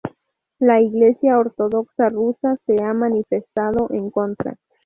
La 0.57 0.81
Iglesia 0.81 1.37
ortodoxa 1.37 2.09
rusa 2.09 2.57
se 2.65 2.83
ha 2.83 2.91
manifestado 2.91 3.91
en 3.91 4.09
contra. 4.09 4.57